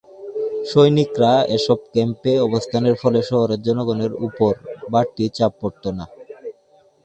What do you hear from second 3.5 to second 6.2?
জনগণের উপর বাড়তি চাপ পড়ত না।